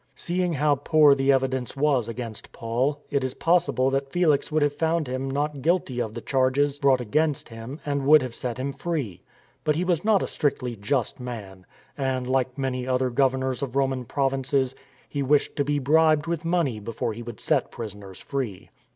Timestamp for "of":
6.01-6.15, 13.61-13.75